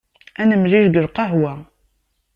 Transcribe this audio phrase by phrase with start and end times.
[0.41, 1.53] Ad nemlil deg lqahwa!